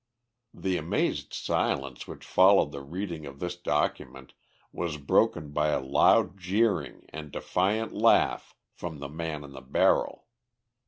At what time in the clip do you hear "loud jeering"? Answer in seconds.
5.79-7.05